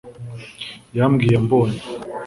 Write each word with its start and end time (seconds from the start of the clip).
Yambwiye 0.97 1.35
ambonye 1.41 1.79